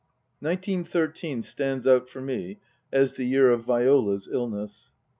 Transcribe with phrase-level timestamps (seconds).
[0.41, 2.57] Nineteen thirteen stands out for me
[2.91, 4.95] as the year of Viola's illness.